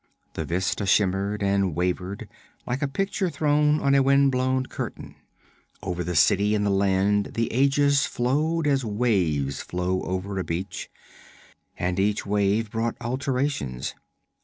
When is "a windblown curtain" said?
3.93-5.13